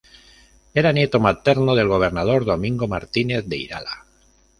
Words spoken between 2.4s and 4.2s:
Domingo Martínez de Irala.